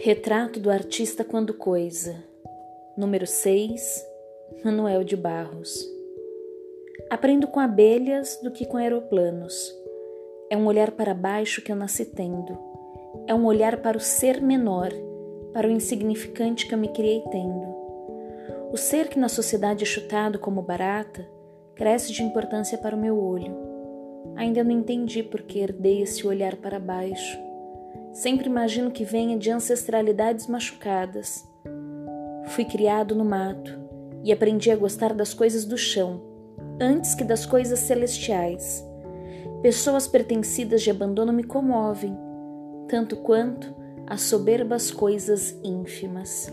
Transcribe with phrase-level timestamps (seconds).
[0.00, 2.22] Retrato do artista quando coisa.
[2.96, 4.06] Número 6.
[4.64, 5.84] Manuel de Barros.
[7.10, 9.74] Aprendo com abelhas do que com aeroplanos.
[10.48, 12.56] É um olhar para baixo que eu nasci tendo.
[13.26, 14.90] É um olhar para o ser menor,
[15.52, 17.66] para o insignificante que eu me criei tendo.
[18.70, 21.28] O ser que na sociedade é chutado como barata
[21.74, 23.52] cresce de importância para o meu olho.
[24.36, 27.47] Ainda não entendi por que herdei esse olhar para baixo.
[28.18, 31.48] Sempre imagino que venha de ancestralidades machucadas.
[32.46, 33.78] Fui criado no mato
[34.24, 36.20] e aprendi a gostar das coisas do chão,
[36.80, 38.84] antes que das coisas celestiais.
[39.62, 42.18] Pessoas pertencidas de abandono me comovem,
[42.88, 43.72] tanto quanto
[44.04, 46.52] as soberbas coisas ínfimas.